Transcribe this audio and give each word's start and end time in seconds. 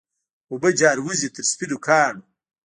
اوبه 0.51 0.69
جاروزي 0.79 1.29
تر 1.35 1.43
سپینو 1.51 1.77
کاڼو 1.85 2.21